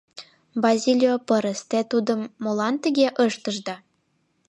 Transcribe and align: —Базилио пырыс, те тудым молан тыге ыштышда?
—Базилио 0.63 1.15
пырыс, 1.27 1.59
те 1.69 1.79
тудым 1.91 2.21
молан 2.43 2.75
тыге 2.83 3.07
ыштышда? 3.25 3.75